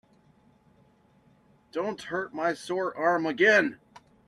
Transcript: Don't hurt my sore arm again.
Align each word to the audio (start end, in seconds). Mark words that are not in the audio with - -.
Don't 1.71 2.01
hurt 2.01 2.33
my 2.33 2.55
sore 2.55 2.97
arm 2.97 3.27
again. 3.27 3.77